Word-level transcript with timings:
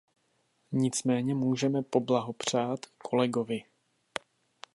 Nicméně 0.71 1.35
můžeme 1.35 1.81
poblahopřát 1.83 2.85
kolegovi. 2.85 3.63